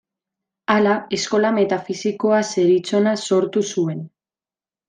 [0.75, 4.05] Hala, eskola metafisikoa zeritzona sortu zuen.